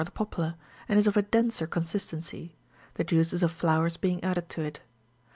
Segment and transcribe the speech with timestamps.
[0.01, 0.55] 7 the poplar,
[0.89, 2.55] and is of a denser consistency,
[2.95, 4.79] the juices of flowers being added to it.